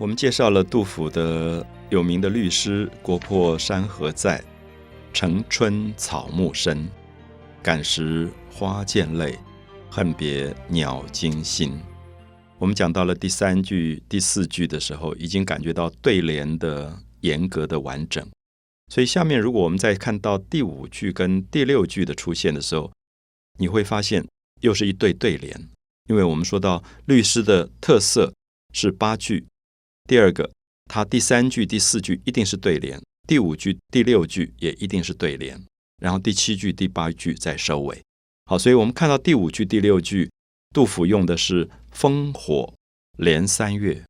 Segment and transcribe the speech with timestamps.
[0.00, 4.42] 我们介绍了杜甫的有名的律诗“国破山河在，
[5.12, 6.88] 城春草木深。
[7.62, 9.38] 感时花溅泪，
[9.90, 11.78] 恨别鸟惊心。”
[12.58, 18.26] 我们讲到了第三句、第四句的时候，已经感觉到对联的严格的完整。
[18.90, 22.90] 所以下面，如果我们再看到第五句跟第六句的出现的时候，
[23.58, 24.26] 你会发现
[24.62, 25.68] 又是一对对联。
[26.08, 28.32] 因为我们说到律诗的特色
[28.72, 29.44] 是八句。
[30.08, 30.50] 第二个，
[30.86, 35.62] 它第三句、第四句一定是对联，第五句、第六句也一定是对联，
[36.02, 38.02] 然后第七句、第八句再收尾。
[38.46, 40.30] 好，所以我们看到第五句、第六句，
[40.74, 42.74] 杜甫用的是烽火
[43.18, 44.02] 连三月。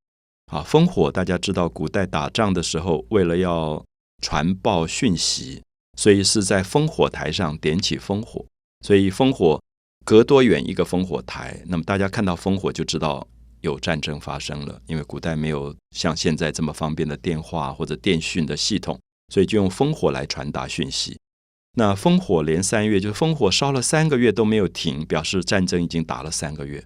[0.51, 3.85] 啊，烽火大家知道，古代打仗的时候，为了要
[4.21, 5.63] 传报讯息，
[5.97, 8.45] 所以是在烽火台上点起烽火，
[8.85, 9.63] 所以烽火
[10.05, 13.29] 隔多远一个烽火台，那么大家看到烽火就知道。
[13.61, 18.99] 有战争发生了，因为古代没有像现在这么方便的电话或者电讯的系统，
[19.33, 21.19] 所以就用烽火来传达讯息。
[21.75, 26.85] 那烽火连三月，就是烽火烧了三个月都没有停，表示战争已经打了三个月。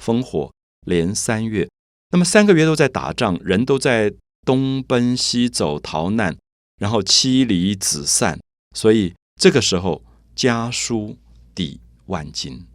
[0.00, 0.52] 烽火
[0.86, 1.68] 连三月，
[2.10, 4.12] 那么三个月都在打仗，人都在
[4.44, 6.36] 东奔西走逃难，
[6.78, 8.38] 然后妻离子散，
[8.76, 10.02] 所以这个时候
[10.34, 11.16] 家书
[11.54, 12.66] 抵万金。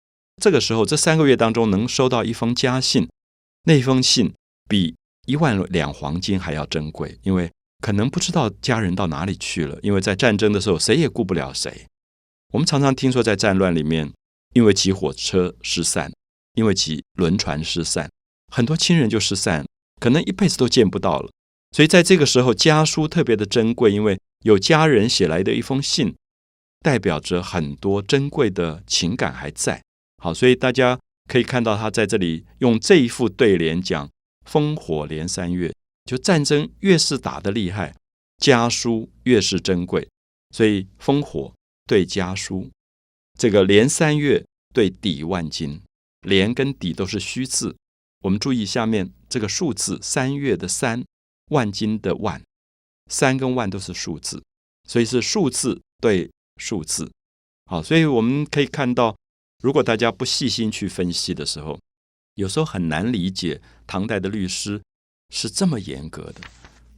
[0.42, 3.08] 这个时候这三个月当中能收到一封家信。
[3.68, 4.32] 那封信
[4.70, 9.80] 比一万两黄金还要珍贵，因为可能不知道家人到哪里去了。
[9.82, 11.88] 因为在战争的时候，谁也顾不了谁。
[12.54, 14.14] 我们常常听说，在战乱里面，
[14.54, 16.12] 因为骑火车失散，
[16.54, 18.08] 因为骑轮船失散，
[18.54, 19.66] 很多亲人就失散，
[20.00, 21.32] 可能一辈子都见不到了。
[21.72, 26.16] 所以在这个时候，家书特别的珍贵，因为有家人写来的一封信，
[26.82, 29.82] 代表着很多珍贵的情感还在。
[30.22, 31.00] 好，所以大家。
[31.28, 34.10] 可以看到，他在这里用这一副对联讲
[34.48, 35.74] “烽火连三月”，
[36.06, 37.96] 就战争越是打得厉害，
[38.38, 40.08] 家书越是珍贵。
[40.52, 41.54] 所以“烽火”
[41.88, 42.70] 对家书，
[43.38, 45.82] 这个“连三月”对抵万金
[46.22, 47.76] ，“连”跟“抵”都是虚字。
[48.22, 51.04] 我们注意下面这个数字“三月”的“三
[51.50, 52.40] ”，“万金”的“万
[53.10, 54.44] ”，“三”跟“万”都是数字，
[54.88, 57.12] 所以是数字对数字。
[57.66, 59.16] 好，所以我们可以看到。
[59.66, 61.80] 如果大家不细心去分析的时候，
[62.36, 64.80] 有时候很难理解唐代的律师
[65.32, 66.42] 是这么严格的。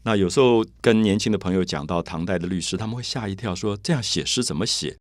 [0.04, 4.98] 那有时候跟年轻的朋友讲到唐代的律师，他们会吓一跳，说这样写诗怎么写？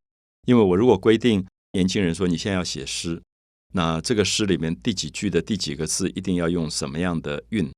[0.46, 3.20] 因为我如果规定年轻人说你现在要写诗，
[3.74, 7.68] 那这个诗里面第几句的第几个字一定要用什么样的韵，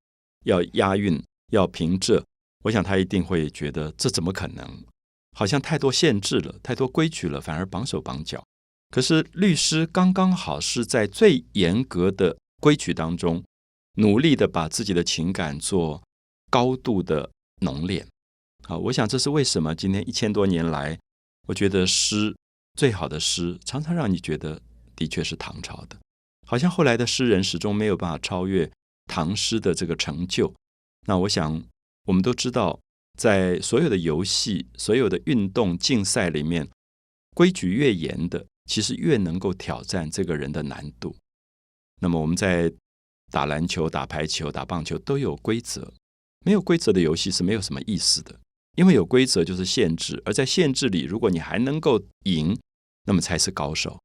[0.45, 1.19] 要押韵，
[1.51, 2.23] 要平仄，
[2.65, 4.85] 我想他一定会觉得这怎么可能？
[5.35, 8.45] 好像太多限制了，太多规矩了，反而绑手绑脚。
[8.91, 13.45] 可是律师刚刚好是在最严格的规矩当中，
[13.97, 16.03] 努力的把自己的情感做
[16.51, 18.07] 高度的浓练。
[18.65, 20.99] 好，我想这是为什么今天一千多年来，
[21.47, 22.35] 我觉得诗
[22.75, 24.61] 最好的诗常常让你觉得
[24.97, 25.97] 的确是唐朝的，
[26.47, 28.71] 好像后来的诗人始终没有办法超越
[29.07, 30.55] 唐诗的这个成就。
[31.07, 31.63] 那我想
[32.07, 32.81] 我们都知道，
[33.19, 36.69] 在所有的游戏、所有的运动竞赛里面，
[37.35, 38.47] 规矩越严的。
[38.69, 41.17] 其实越能够挑战这个人的难度。
[42.01, 42.73] 那么我们在
[43.33, 45.93] 打篮球、打排球、打棒球都有规则，
[46.47, 48.39] 没有规则的游戏是没有什么意思的。
[48.77, 52.57] 因为有规则就是限制，而在限制里，如果你还能够赢，
[53.07, 53.99] 那么才是高手。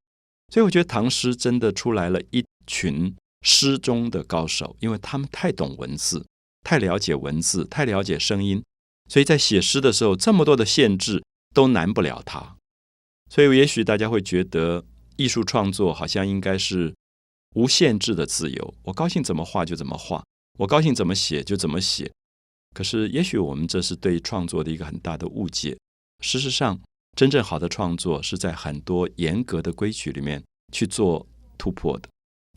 [0.52, 6.26] 所以我觉得唐诗真的出来了一群诗中的高手，因为他们太懂文字，
[6.64, 8.64] 太了解文字，太了解声音，
[9.08, 11.24] 所以在写诗的时候，这么多的限制
[11.54, 12.58] 都难不了他。
[13.34, 14.86] 所以，也许大家会觉得
[15.16, 16.94] 艺术创作好像应该是
[17.56, 20.24] 无限制的自由，我高兴怎么画就怎么画，
[20.60, 22.12] 我高兴怎么写就怎么写。
[22.76, 25.76] 可是，也许我们这是对创作的一个很大的误解。
[26.24, 26.80] 事实上，
[27.18, 31.26] 真正好的创作是在很多严格的规矩里面去做
[31.58, 32.08] 突破的。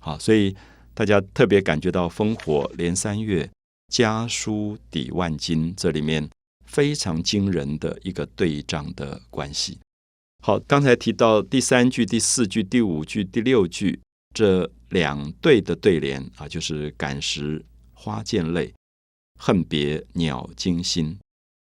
[0.03, 0.55] 好，所以
[0.93, 3.51] 大家特别感觉到“烽火连三月，
[3.89, 6.29] 家书抵万金”这里面
[6.67, 9.79] 非常惊人的一个对仗的关系。
[10.47, 13.99] 好，刚才提到第三句、第四句、第五句、第六句
[14.33, 18.73] 这两对的对联啊，就是“感时花溅泪，
[19.41, 21.19] 恨别鸟惊心”，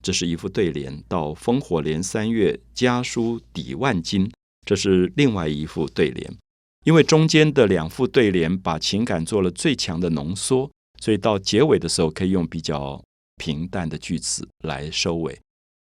[0.03, 1.03] 这是一副对联。
[1.07, 4.31] 到“烽火连三月，家书抵万金”，
[4.65, 6.35] 这是另外一副对联。
[6.83, 12.99] 因为中间的两副对联把情感做了最强的浓缩，所以到结尾的时候可以用比较
[13.35, 15.39] 平淡的句子来收尾。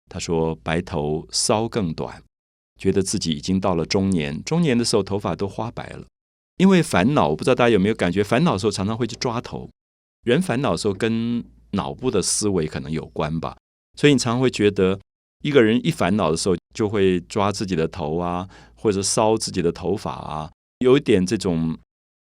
[0.10, 2.20] 他说：“白头搔更短。”
[2.80, 6.06] 觉得自己已经到了中年，中年的时候头发都花白了，
[6.58, 7.28] 因为烦恼。
[7.28, 9.70] 我不知道大家有没有感觉，烦恼的时候常常会去抓头。
[10.24, 13.56] 人烦恼的时候跟脑部的思维可能有关吧。
[13.98, 15.00] 所以你常常会觉得，
[15.44, 20.50] 一个人一烦恼的时候，就会抓自己的头啊，或者烧自己的头发啊，
[20.80, 21.78] 有一点这种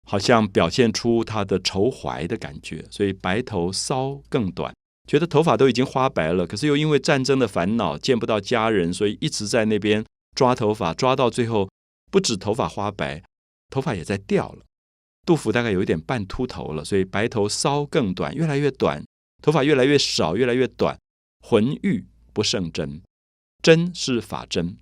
[0.08, 2.86] 好像表现出他的愁怀的感觉。
[2.90, 4.74] 所以白头搔更短，
[5.08, 10.04] 觉得头发都已经花白了，可是又因为战争的烦恼，见不到家人，所以一直在那边
[10.36, 11.70] 抓头发，抓到最后，
[12.12, 13.24] 不止头发花白，
[13.72, 14.64] 头发也在掉了。
[15.26, 19.04] 杜甫大概有一点半秃头了，所以白头搔更短，越来越短，
[19.42, 21.00] 头发越来越少，越来越短。
[21.40, 23.02] 浑欲不胜针，
[23.62, 24.78] 针是发针，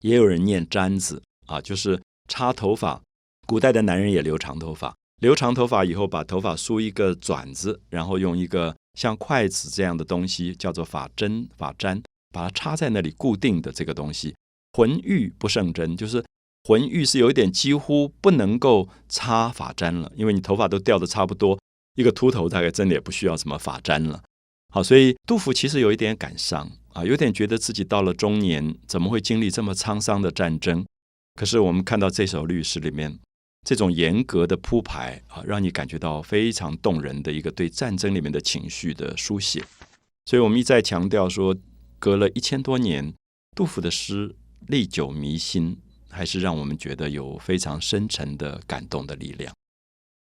[0.00, 3.02] 也有人念簪子啊，就是插头发。
[3.46, 12.02] 古代的男人也留长头发，留长头发以后，把头发梳一个转子，然后用一个像筷子这样的东西，叫做发针、发簪，
[12.32, 14.34] 把它插在那里固定的这个东西。
[14.76, 16.22] 浑欲不胜针，就是。
[16.68, 21.56] 浑欲是有一点几乎不能够插发簪了，因为你头发都掉的差不多，
[21.94, 24.20] 一个秃头大概真的也不需要什么发簪了。
[24.74, 30.84] 好，所以杜甫其实有一点感伤啊，有点觉得自己到了中年，怎么会经历这么沧桑的战争？
[31.38, 33.16] 可是我们看到这首律诗里面
[33.64, 39.62] 这种严格的铺排啊，让你感觉到非常动人的一个对战争里面的情绪的书写。
[40.24, 41.56] 所以我们一再强调说，
[42.00, 43.14] 隔了一千多年，
[43.54, 44.34] 杜甫的诗
[44.68, 45.76] 历久弥新。
[46.16, 49.54] 还是让我们觉得有非常深沉的感动的力量。